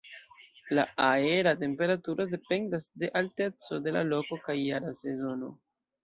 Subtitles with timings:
[0.77, 5.51] La aera temperaturo dependas de alteco de la loko kaj jara sezono.